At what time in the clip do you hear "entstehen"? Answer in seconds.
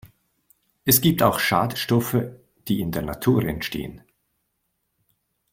3.45-4.01